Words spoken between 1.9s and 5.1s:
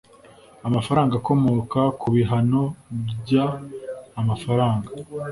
ku bihano by amafaranga